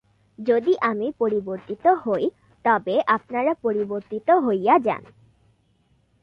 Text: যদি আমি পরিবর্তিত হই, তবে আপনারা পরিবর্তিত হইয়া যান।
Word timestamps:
যদি 0.39 0.73
আমি 0.81 1.07
পরিবর্তিত 1.19 1.85
হই, 2.03 2.25
তবে 2.65 2.95
আপনারা 3.07 3.51
পরিবর্তিত 3.63 4.27
হইয়া 4.45 4.75
যান। 4.79 5.03